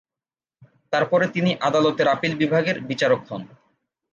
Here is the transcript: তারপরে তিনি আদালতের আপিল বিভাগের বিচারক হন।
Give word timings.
তারপরে 0.93 1.25
তিনি 1.27 1.51
আদালতের 1.67 2.07
আপিল 2.07 2.33
বিভাগের 2.35 2.77
বিচারক 2.89 3.21
হন। 3.29 3.41